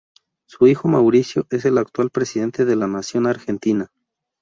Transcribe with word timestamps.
Su 0.49 0.65
hijo 0.65 0.87
Mauricio 0.87 1.45
es 1.51 1.63
el 1.65 1.77
actual 1.77 2.09
presidente 2.09 2.65
de 2.65 2.75
la 2.75 2.87
Nación 2.87 3.27
Argentina. 3.27 3.91